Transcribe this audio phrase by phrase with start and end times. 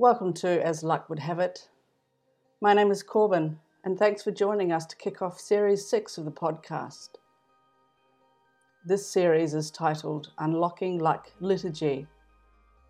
[0.00, 1.70] Welcome to As Luck Would Have It.
[2.60, 6.24] My name is Corbin, and thanks for joining us to kick off Series 6 of
[6.24, 7.16] the podcast.
[8.86, 12.06] This series is titled Unlocking LUC Liturgy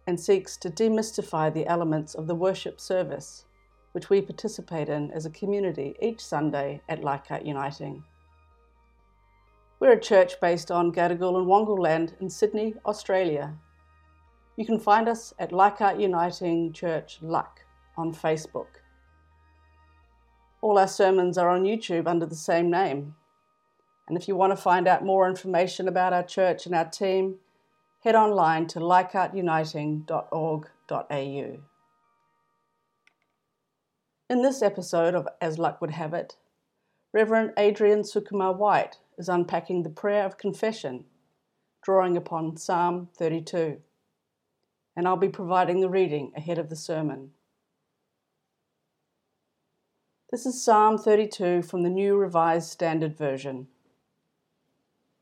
[0.06, 3.46] and seeks to demystify the elements of the worship service,
[3.92, 8.04] which we participate in as a community each Sunday at Leichhardt Uniting.
[9.80, 13.56] We're a church based on Gadigal and Wangal land in Sydney, Australia.
[14.58, 17.64] You can find us at Leichhardt Uniting Church LUC
[17.96, 18.80] on Facebook.
[20.60, 23.14] All our sermons are on YouTube under the same name.
[24.08, 27.36] And if you want to find out more information about our church and our team,
[28.02, 31.58] head online to leichhardtuniting.org.au.
[34.28, 36.34] In this episode of As Luck Would Have It,
[37.12, 41.04] Reverend Adrian Sukumar-White is unpacking the prayer of confession,
[41.80, 43.82] drawing upon Psalm 32.
[44.98, 47.30] And I'll be providing the reading ahead of the sermon.
[50.32, 53.68] This is Psalm 32 from the New Revised Standard Version.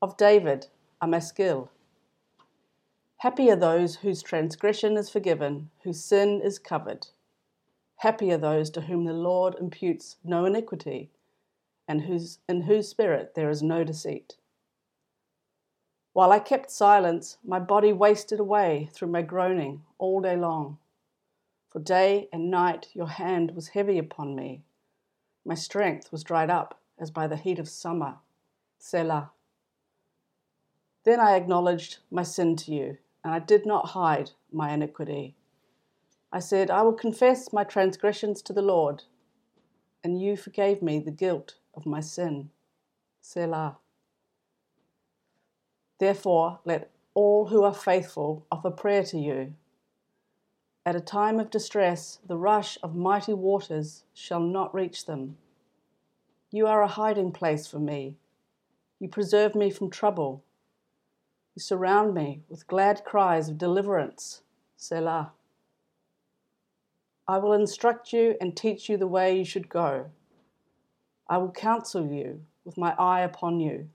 [0.01, 0.65] Of David,
[0.99, 1.69] a maskil.
[3.17, 7.09] Happy are those whose transgression is forgiven, whose sin is covered.
[7.97, 11.11] Happy are those to whom the Lord imputes no iniquity,
[11.87, 14.37] and whose, in whose spirit there is no deceit.
[16.17, 20.79] While I kept silence, my body wasted away through my groaning all day long.
[21.69, 24.63] For day and night your hand was heavy upon me.
[25.45, 28.15] My strength was dried up as by the heat of summer.
[28.79, 29.29] Selah.
[31.03, 35.35] Then I acknowledged my sin to you and I did not hide my iniquity.
[36.31, 39.03] I said, I will confess my transgressions to the Lord,
[40.03, 42.49] and you forgave me the guilt of my sin.
[43.21, 43.77] Selah.
[45.99, 49.53] Therefore, let all who are faithful offer prayer to you.
[50.85, 55.37] At a time of distress, the rush of mighty waters shall not reach them.
[56.51, 58.15] You are a hiding place for me.
[58.99, 60.43] You preserve me from trouble.
[61.55, 64.43] You surround me with glad cries of deliverance.
[64.77, 65.31] Selah.
[67.27, 70.11] I will instruct you and teach you the way you should go.
[71.27, 73.89] I will counsel you with my eye upon you.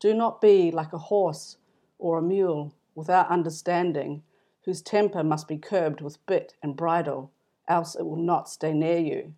[0.00, 1.56] Do not be like a horse
[1.98, 4.22] or a mule without understanding,
[4.64, 7.30] whose temper must be curbed with bit and bridle,
[7.68, 9.34] else it will not stay near you.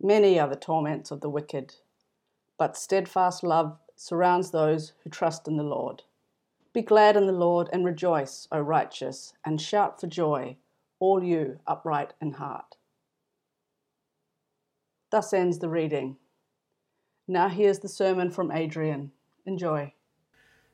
[0.00, 1.74] Many are the torments of the wicked,
[2.58, 6.04] but steadfast love surrounds those who trust in the Lord.
[6.72, 10.56] Be glad in the Lord and rejoice, O righteous, and shout for joy,
[11.00, 12.76] all you upright in heart.
[15.10, 16.16] Thus ends the reading.
[17.30, 19.12] Now here's the sermon from Adrian.
[19.46, 19.94] Enjoy.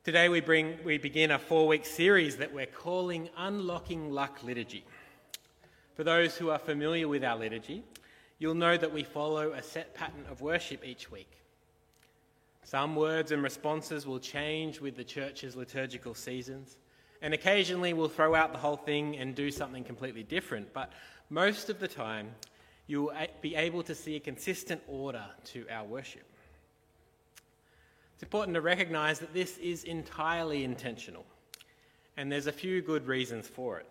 [0.05, 4.83] Today we bring we begin a four-week series that we're calling Unlocking LUC Liturgy.
[5.97, 7.84] For those who are familiar with our liturgy,
[8.39, 11.31] you'll know that we follow a set pattern of worship each week.
[12.62, 16.78] Some words and responses will change with the church's liturgical seasons,
[17.21, 20.91] and occasionally we'll throw out the whole thing and do something completely different, but
[21.28, 22.31] most of the time
[22.87, 23.12] you'll
[23.43, 26.22] be able to see a consistent order to our worship.
[28.16, 31.25] It's important to recognize that this is entirely intentional,
[32.16, 33.87] and there's a few good reasons for it.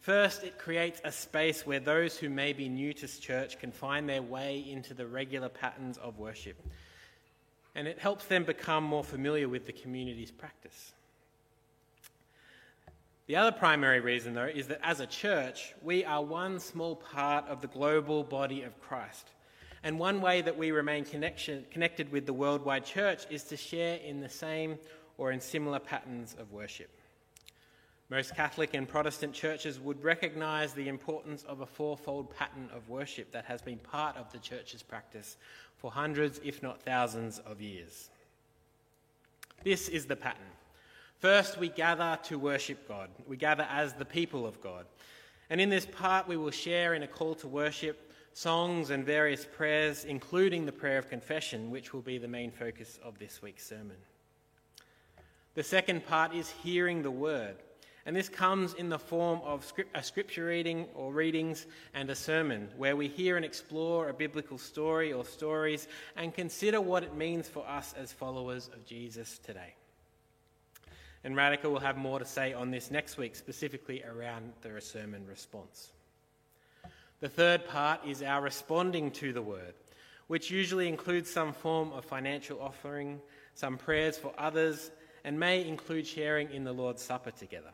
[0.00, 4.08] First, it creates a space where those who may be new to church can find
[4.08, 6.56] their way into the regular patterns of worship
[7.74, 10.92] and it helps them become more familiar with the community's practice.
[13.26, 17.46] The other primary reason, though, is that as a church, we are one small part
[17.48, 19.28] of the global body of Christ.
[19.84, 23.96] And one way that we remain connection, connected with the worldwide church is to share
[23.96, 24.78] in the same
[25.18, 26.90] or in similar patterns of worship.
[28.08, 33.32] Most Catholic and Protestant churches would recognize the importance of a fourfold pattern of worship
[33.32, 35.36] that has been part of the church's practice
[35.78, 38.10] for hundreds, if not thousands, of years.
[39.64, 40.42] This is the pattern.
[41.20, 43.08] First, we gather to worship God.
[43.26, 44.84] We gather as the people of God.
[45.48, 49.44] And in this part, we will share in a call to worship songs and various
[49.44, 53.66] prayers, including the prayer of confession, which will be the main focus of this week's
[53.66, 53.96] sermon.
[55.54, 57.56] The second part is hearing the word.
[58.04, 62.68] And this comes in the form of a scripture reading or readings and a sermon,
[62.76, 65.86] where we hear and explore a biblical story or stories
[66.16, 69.74] and consider what it means for us as followers of Jesus today.
[71.22, 75.24] And Radhika will have more to say on this next week, specifically around the sermon
[75.28, 75.92] response.
[77.22, 79.74] The third part is our responding to the word,
[80.26, 83.20] which usually includes some form of financial offering,
[83.54, 84.90] some prayers for others,
[85.22, 87.70] and may include sharing in the Lord's Supper together.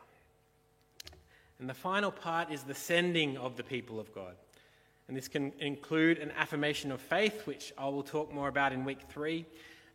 [1.57, 4.35] And the final part is the sending of the people of God.
[5.07, 8.85] And this can include an affirmation of faith, which I will talk more about in
[8.85, 9.47] week three,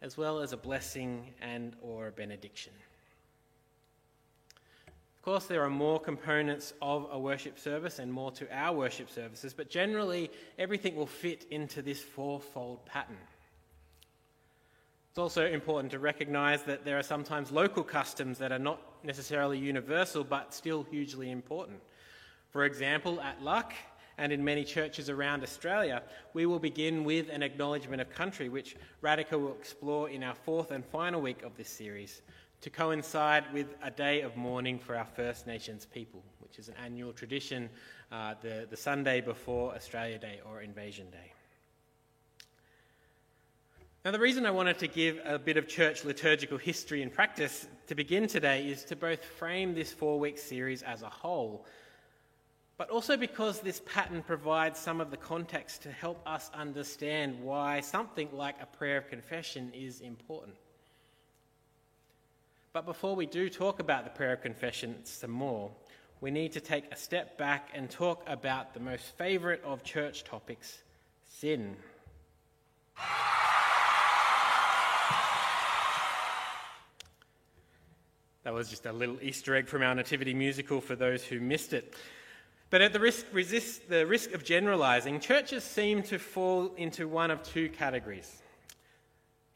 [0.03, 2.73] as well as a blessing and or a benediction.
[5.25, 9.09] Of course, there are more components of a worship service and more to our worship
[9.09, 13.17] services, but generally everything will fit into this fourfold pattern.
[15.09, 19.57] It's also important to recognize that there are sometimes local customs that are not necessarily
[19.57, 21.81] universal but still hugely important.
[22.51, 23.73] For example, at LUC
[24.19, 26.03] and in many churches around Australia,
[26.35, 30.71] we will begin with an acknowledgement of country, which Radhika will explore in our fourth
[30.71, 32.21] and final week of this series,
[32.65, 36.75] to coincide with a day of mourning for our First Nations people, which is an
[36.83, 37.69] annual tradition,
[38.11, 41.35] uh, the, the Sunday before Australia Day or Invasion Day.
[44.03, 47.67] Now, the reason I wanted to give a bit of church liturgical history and practice
[47.89, 51.67] to begin today is to both frame this four week series as a whole,
[52.79, 57.81] but also because this pattern provides some of the context to help us understand why
[57.81, 60.55] something like a prayer of confession is important.
[62.75, 65.71] But before we do talk about the prayer of confession some more,
[66.21, 70.25] we need to take a step back and talk about the most favourite of church
[70.25, 70.83] topics
[71.25, 71.77] sin.
[78.43, 81.75] That was just a little Easter egg from our Nativity musical for those who missed
[81.75, 81.95] it.
[82.71, 87.31] But at the risk, resist, the risk of generalising, churches seem to fall into one
[87.31, 88.43] of two categories.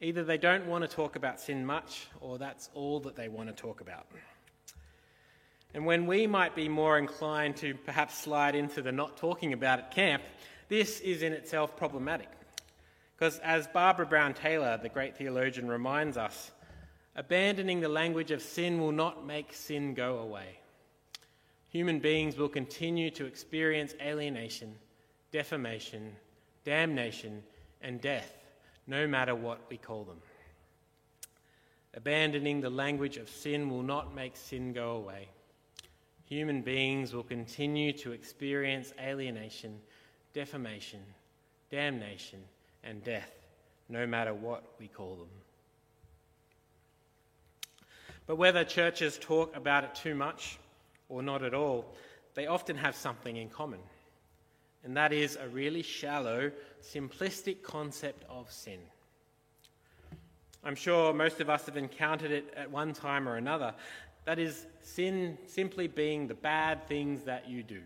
[0.01, 3.49] Either they don't want to talk about sin much, or that's all that they want
[3.49, 4.05] to talk about.
[5.73, 9.79] And when we might be more inclined to perhaps slide into the not talking about
[9.79, 10.23] it camp,
[10.67, 12.29] this is in itself problematic.
[13.15, 16.51] Because as Barbara Brown Taylor, the great theologian, reminds us,
[17.19, 20.59] Abandoning the language of sin will not make sin go away.
[21.67, 24.73] Human beings will continue to experience alienation,
[25.29, 26.15] defamation,
[26.63, 27.43] damnation,
[27.81, 28.37] and death,
[28.89, 30.17] no matter what we call them.
[31.93, 35.29] Abandoning the language of sin will not make sin go away.
[36.25, 39.79] Human beings will continue to experience alienation,
[40.33, 40.99] defamation,
[41.69, 42.39] damnation,
[42.83, 43.31] and death,
[43.89, 45.29] no matter what we call them.
[48.25, 50.59] But whether churches talk about it too much
[51.09, 51.85] or not at all,
[52.35, 53.79] they often have something in common.
[54.83, 58.79] And that is a really shallow, simplistic concept of sin.
[60.63, 63.73] I'm sure most of us have encountered it at one time or another.
[64.25, 67.81] That is, sin simply being the bad things that you do,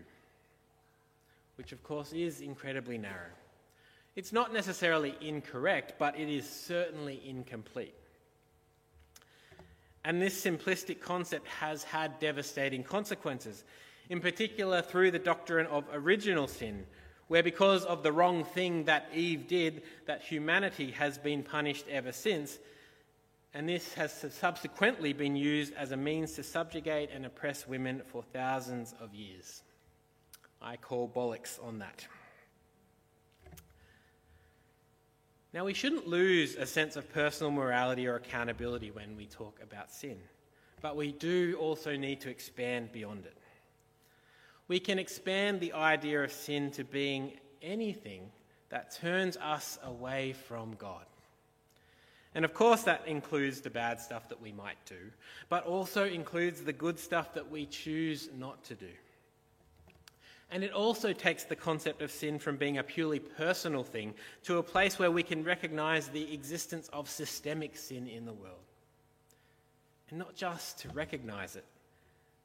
[1.56, 3.30] which of course is incredibly narrow.
[4.16, 7.94] It's not necessarily incorrect, but it is certainly incomplete.
[10.04, 13.64] And this simplistic concept has had devastating consequences,
[14.08, 16.86] in particular through the doctrine of original sin,
[17.28, 22.12] where because of the wrong thing that Eve did, that humanity has been punished ever
[22.12, 22.58] since.
[23.54, 28.22] And this has subsequently been used as a means to subjugate and oppress women for
[28.22, 29.62] thousands of years.
[30.60, 32.06] I call bollocks on that.
[35.52, 39.92] Now, we shouldn't lose a sense of personal morality or accountability when we talk about
[39.92, 40.18] sin,
[40.82, 43.38] but we do also need to expand beyond it.
[44.68, 48.30] We can expand the idea of sin to being anything
[48.70, 51.04] that turns us away from God.
[52.34, 54.96] And of course, that includes the bad stuff that we might do,
[55.48, 58.88] but also includes the good stuff that we choose not to do.
[60.50, 64.58] And it also takes the concept of sin from being a purely personal thing to
[64.58, 68.58] a place where we can recognize the existence of systemic sin in the world.
[70.10, 71.64] And not just to recognize it,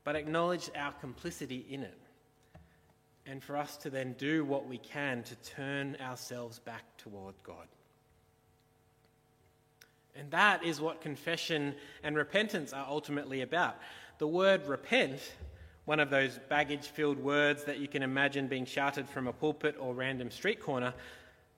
[0.04, 2.00] but acknowledge our complicity in it.
[3.29, 7.67] And for us to then do what we can to turn ourselves back toward God.
[10.15, 13.77] And that is what confession and repentance are ultimately about.
[14.17, 15.21] The word repent
[15.86, 19.75] one of those baggage filled words that you can imagine being shouted from a pulpit
[19.79, 20.93] or random street corner,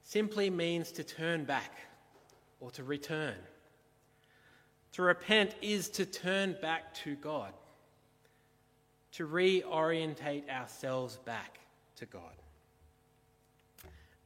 [0.03, 1.71] simply means to turn back
[2.59, 3.35] or to return.
[4.93, 7.53] To repent is to turn back to God,
[9.13, 11.59] to reorientate ourselves back
[11.97, 12.21] to God.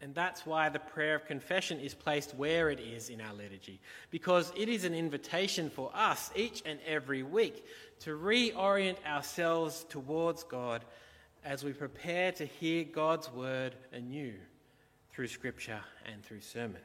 [0.02, 3.80] And that's why the prayer of confession is placed where it is in our liturgy,
[4.12, 7.66] because it is an invitation for us each and every week
[8.02, 10.86] to reorient ourselves towards God
[11.44, 14.34] as we prepare to hear God's word anew
[15.12, 15.80] through Scripture
[16.12, 16.82] and through sermon.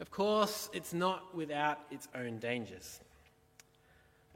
[0.00, 3.00] Of course, it's not without its own dangers.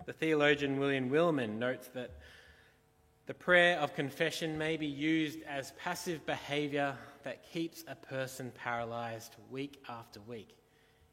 [0.08, 2.12] The theologian William Willimon notes that
[3.26, 9.36] The prayer of confession may be used as passive behaviour that keeps a person paralysed
[9.50, 10.56] week after week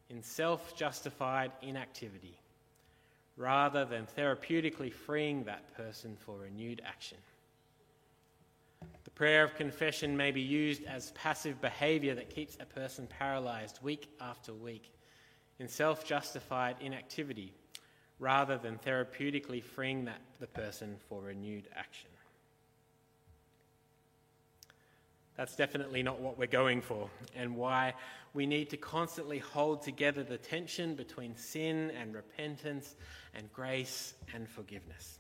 [0.10, 2.40] in self justified inactivity,
[3.36, 7.18] rather than therapeutically freeing that person for renewed action.
[9.04, 13.84] The prayer of confession may be used as passive behaviour that keeps a person paralysed
[13.84, 14.90] week after week
[15.60, 17.52] in self justified inactivity
[18.20, 22.10] rather than therapeutically freeing that, the person for renewed action.
[25.36, 27.94] That's definitely not what we're going for, and why
[28.34, 32.96] we need to constantly hold together the tension between sin and repentance
[33.34, 35.20] and grace and forgiveness.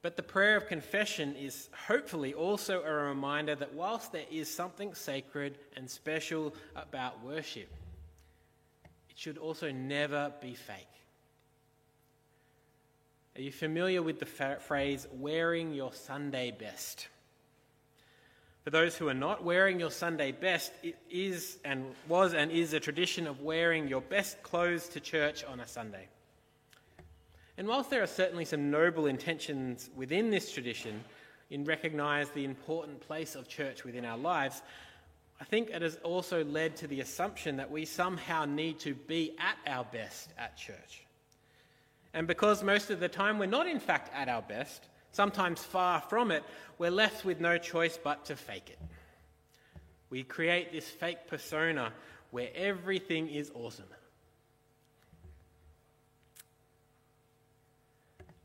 [0.00, 4.94] But the prayer of confession is hopefully also a reminder that whilst there is something
[4.94, 7.68] sacred and special about worship,
[9.18, 10.86] should also never be fake.
[13.34, 17.08] Are you familiar with the phrase wearing your Sunday best?
[18.62, 22.74] For those who are not, wearing your Sunday best it is and was and is
[22.74, 26.06] a tradition of wearing your best clothes to church on a Sunday.
[27.56, 31.02] And whilst there are certainly some noble intentions within this tradition
[31.50, 34.62] in recognise the important place of church within our lives,
[35.40, 39.36] I think it has also led to the assumption that we somehow need to be
[39.38, 41.04] at our best at church.
[42.12, 46.00] And because most of the time we're not, in fact, at our best, sometimes far
[46.00, 46.42] from it,
[46.78, 48.78] we're left with no choice but to fake it.
[50.10, 51.92] We create this fake persona
[52.30, 53.86] where everything is awesome.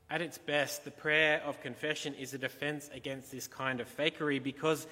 [0.09, 4.43] At its best, the prayer of confession is a defense against this kind of fakery
[4.43, 4.85] because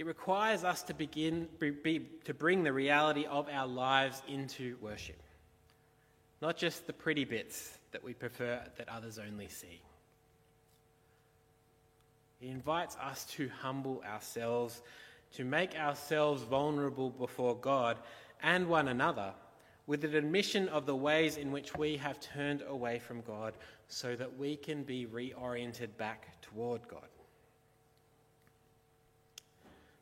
[0.00, 5.22] it requires us to begin be, to bring the reality of our lives into worship.
[6.40, 9.82] Not just the pretty bits that we prefer that others only see.
[12.40, 14.80] It invites us to humble ourselves,
[15.34, 17.98] to make ourselves vulnerable before God
[18.42, 19.34] and one another,
[19.86, 23.52] with an admission of the ways in which we have turned away from God
[23.88, 27.19] so that we can be reoriented back toward God.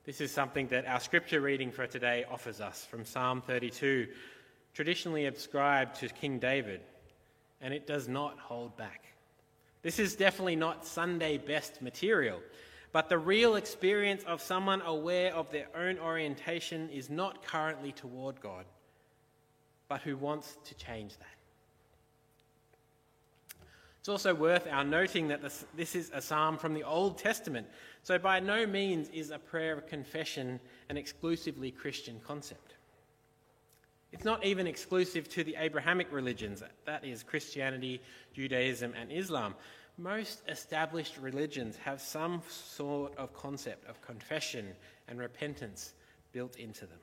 [0.08, 4.06] This is something that our scripture reading for today offers us from Psalm 32,
[4.72, 6.80] traditionally ascribed to King David,
[7.60, 9.04] and it does not hold back.
[9.82, 12.40] This is definitely not Sunday best material,
[12.90, 18.40] but the real experience of someone aware of their own orientation is not currently toward
[18.40, 18.64] God,
[19.88, 21.37] but who wants to change that.
[24.08, 27.66] It's also worth our noting that this, this, is a psalm from the Old Testament,
[28.02, 32.76] so by no means is a prayer of confession an exclusively Christian concept.
[34.10, 38.00] It's not even exclusive to the Abrahamic religions, that is, Christianity,
[38.32, 39.54] Judaism, and Islam.
[39.98, 44.68] Most established religions have some sort of concept of confession
[45.06, 45.92] and repentance
[46.32, 47.00] built into them.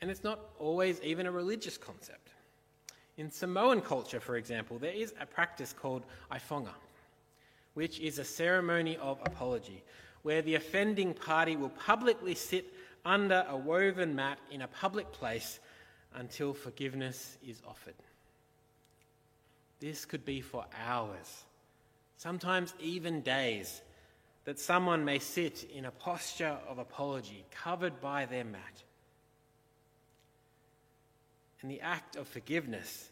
[0.00, 2.30] And it's not always even a religious concept.
[3.16, 6.74] In Samoan culture, for example, there is a practice called ifoga,
[7.74, 9.82] which is a ceremony of apology,
[10.22, 12.72] where the offending party will publicly sit
[13.04, 15.60] under a woven mat in a public place
[16.14, 17.94] until forgiveness is offered.
[19.80, 21.44] This could be for hours,
[22.16, 23.82] sometimes even days,
[24.44, 28.82] that someone may sit in a posture of apology, covered by their mat.
[31.64, 33.08] And the act of forgiveness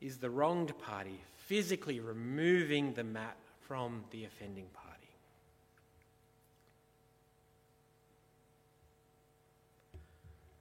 [0.00, 3.36] is the wronged party physically removing the mat
[3.66, 5.08] from the offending party.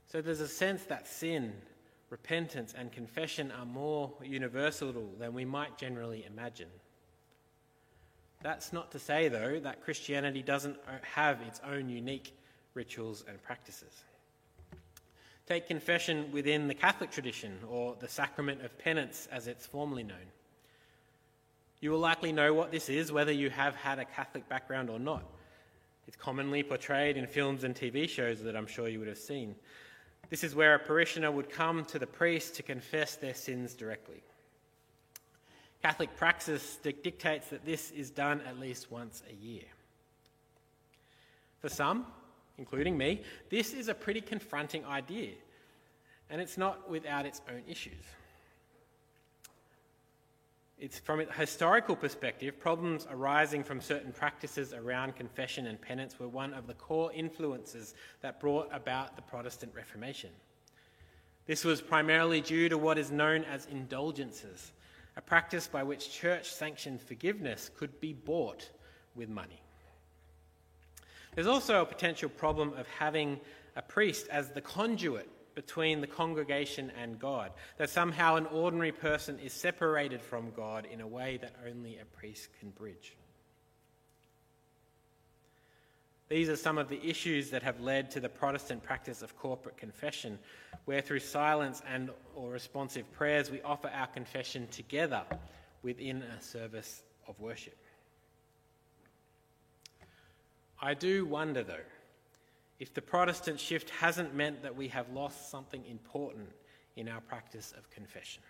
[0.07, 1.53] So there's a sense that sin,
[2.09, 6.69] repentance, and confession are more universal than we might generally imagine.
[8.41, 12.35] That's not to say, though, that Christianity doesn't have its own unique
[12.73, 14.05] rituals and practices.
[15.47, 20.31] Take confession within the Catholic tradition, or the sacrament of penance as it's formally known.
[21.81, 24.99] You will likely know what this is, whether you have had a Catholic background or
[24.99, 25.23] not.
[26.07, 29.55] It's commonly portrayed in films and TV shows that I'm sure you would have seen.
[30.29, 34.23] This is where a parishioner would come to the priest to confess their sins directly.
[35.81, 39.63] Catholic praxis dictates that this is done at least once a year.
[41.59, 42.05] For some,
[42.57, 45.31] including me, this is a pretty confronting idea,
[46.29, 48.03] and it's not without its own issues.
[50.81, 56.27] It's from a historical perspective, problems arising from certain practices around confession and penance were
[56.27, 60.31] one of the core influences that brought about the Protestant Reformation.
[61.45, 64.71] This was primarily due to what is known as indulgences,
[65.15, 68.67] a practice by which church sanctioned forgiveness could be bought
[69.13, 69.60] with money.
[71.35, 73.39] There's also a potential problem of having
[73.75, 79.39] a priest as the conduit between the congregation and God, that somehow an ordinary person
[79.39, 83.15] is separated from God in a way that only a priest can bridge.
[86.29, 89.75] These are some of the issues that have led to the Protestant practice of corporate
[89.75, 90.39] confession,
[90.85, 95.23] where through silence and or responsive prayers we offer our confession together
[95.83, 97.77] within a service of worship.
[100.81, 101.85] I do wonder though
[102.79, 106.49] if the Protestant shift hasn't meant that we have lost something important
[106.95, 108.41] in our practice of confession.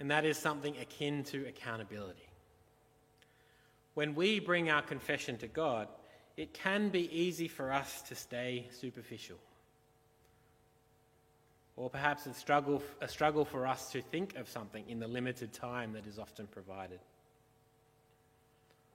[0.00, 2.28] And that is something akin to accountability.
[3.94, 5.86] When we bring our confession to God,
[6.36, 9.38] it can be easy for us to stay superficial.
[11.76, 15.52] Or perhaps a struggle, a struggle for us to think of something in the limited
[15.52, 16.98] time that is often provided.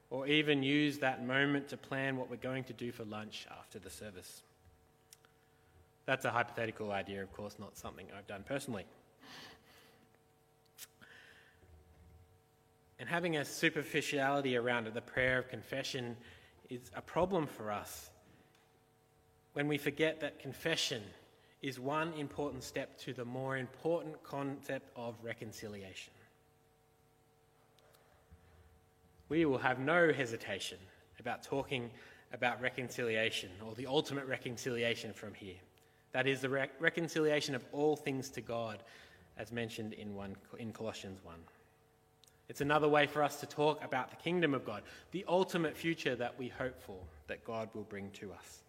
[0.09, 3.77] Or even use that moment to plan what we're going to do for lunch after
[3.77, 4.41] the service.
[6.05, 8.85] That's a hypothetical idea, of course, not something I've done personally.
[12.97, 16.17] And having a superficiality around it, the prayer of confession
[16.69, 18.09] is a problem for us
[19.53, 21.01] when we forget that confession
[21.61, 26.13] is one important step to the more important concept of reconciliation.
[29.29, 30.79] We will have no hesitation
[31.19, 31.91] about talking
[32.33, 35.55] about reconciliation or the ultimate reconciliation from here.
[36.11, 38.83] That is the re- reconciliation of all things to God,
[39.37, 41.35] as mentioned in, one, in Colossians 1.
[42.49, 44.81] It's another way for us to talk about the kingdom of God,
[45.11, 48.63] the ultimate future that we hope for, that God will bring to us.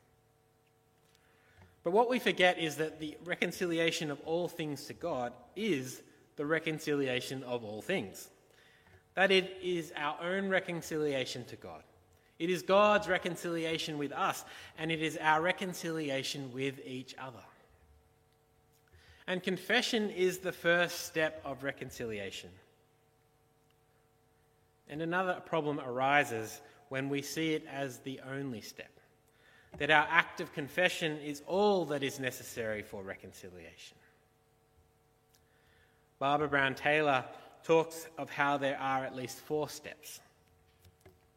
[1.83, 6.02] But what we forget is that the reconciliation of all things to God is
[6.37, 8.28] the reconciliation of all things.
[9.14, 11.82] That it is our own reconciliation to God.
[12.38, 14.44] It is God's reconciliation with us,
[14.78, 17.44] and it is our reconciliation with each other.
[19.26, 22.50] And confession is the first step of reconciliation.
[24.88, 28.90] And another problem arises when we see it as the only step
[29.78, 33.96] that our act of confession is all that is necessary for reconciliation.
[36.18, 37.25] Barbara Brown Taylor
[37.64, 40.20] talks of how there are at least four steps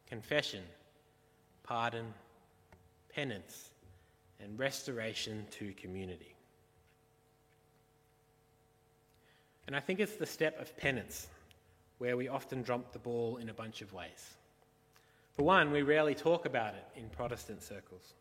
[0.08, 0.64] confession,
[1.64, 2.14] pardon,
[3.16, 3.72] penance,
[4.40, 6.36] and restoration to community.
[9.66, 11.28] And I think it's the step of penance
[11.98, 14.36] where we often drop the ball in a bunch of ways.
[15.36, 18.14] For one, we rarely talk about it in Protestant circles.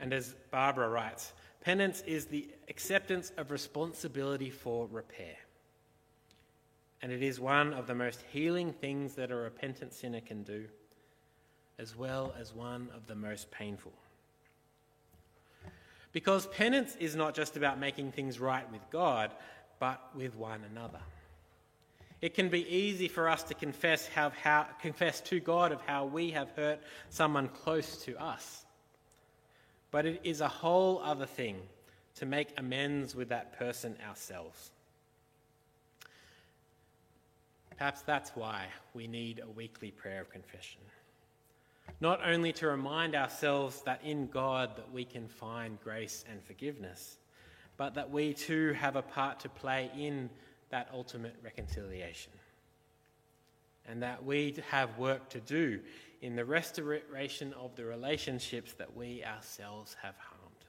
[0.00, 5.36] And as Barbara writes, penance is the acceptance of responsibility for repair.
[7.02, 10.66] And it is one of the most healing things that a repentant sinner can do,
[11.78, 13.92] as well as one of the most painful.
[16.12, 19.30] Because penance is not just about making things right with God,
[19.78, 21.00] but with one another.
[22.20, 26.04] It can be easy for us to confess, how, how, confess to God of how
[26.04, 28.66] we have hurt someone close to us.
[29.90, 31.56] But it is a whole other thing
[32.16, 34.70] to make amends with that person ourselves.
[37.80, 40.82] Perhaps that's why we need a weekly prayer of confession.
[41.98, 47.16] Not only to remind ourselves that in God that we can find grace and forgiveness,
[47.78, 50.28] but that we too have a part to play in
[50.68, 52.32] that ultimate reconciliation.
[53.88, 55.80] And that we have work to do
[56.20, 60.64] in the restoration of the relationships that we ourselves have harmed.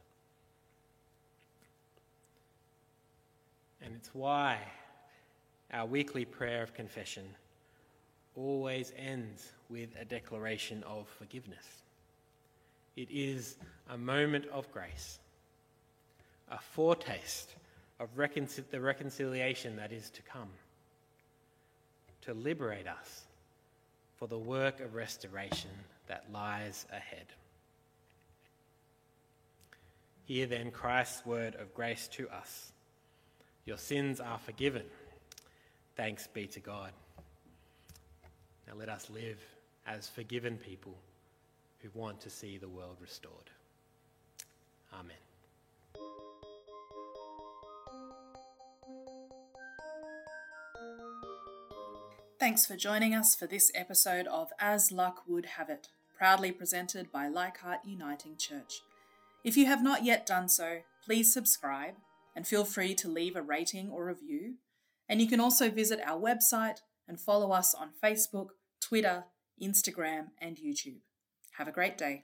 [3.82, 4.60] And it's why
[5.74, 7.24] our weekly prayer of confession
[8.36, 11.66] always ends with a declaration of forgiveness.
[12.96, 13.58] It is
[13.90, 15.20] a moment of grace,
[16.50, 17.56] a foretaste
[18.00, 18.10] of
[18.72, 20.50] the reconciliation that is to come,
[22.22, 23.24] to liberate us
[24.18, 25.72] for the work of restoration
[26.08, 27.26] that lies ahead.
[30.26, 32.72] Hear then Christ's word of grace to us.
[33.66, 34.84] Your sins are forgiven.
[35.96, 36.92] Thanks be to God.
[38.68, 39.40] Now let us live
[39.86, 40.98] as forgiven people
[41.80, 43.50] who want to see the world restored.
[44.94, 45.18] Amen.
[52.40, 57.12] Thanks for joining us for this episode of As Luck Would Have It, proudly presented
[57.12, 58.82] by Leichhardt Uniting Church.
[59.44, 61.96] If you have not yet done so, please subscribe
[62.36, 64.56] and feel free to leave a rating or review.
[65.12, 69.26] And you can also visit our website and follow us on Facebook, Twitter,
[69.62, 71.02] Instagram, and YouTube.
[71.58, 72.24] Have a great day.